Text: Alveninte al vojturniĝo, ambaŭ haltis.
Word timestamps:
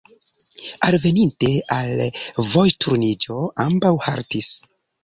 Alveninte 0.87 1.51
al 1.77 1.93
vojturniĝo, 2.55 3.41
ambaŭ 3.69 3.95
haltis. 4.09 4.55